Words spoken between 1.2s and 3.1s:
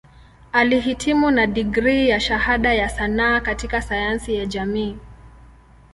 na digrii ya Shahada ya